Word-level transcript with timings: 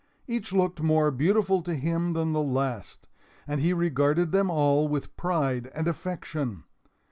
Each 0.27 0.51
looked 0.51 0.81
more 0.81 1.11
beautiful 1.11 1.61
to 1.61 1.75
him 1.75 2.13
than 2.13 2.33
the 2.33 2.41
last, 2.41 3.07
and 3.47 3.61
he 3.61 3.71
regarded 3.71 4.31
them 4.31 4.49
all 4.49 4.87
with 4.87 5.15
pride 5.15 5.69
and 5.75 5.87
affection. 5.87 6.63